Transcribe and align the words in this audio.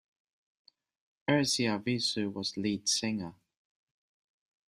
Ersi 1.29 1.67
Arvisu 1.67 2.33
was 2.33 2.57
lead 2.57 2.89
singer. 2.89 3.35